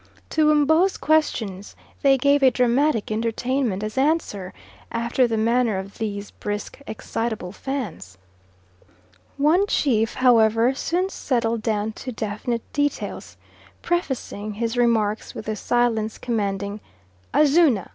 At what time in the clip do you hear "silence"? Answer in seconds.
15.55-16.17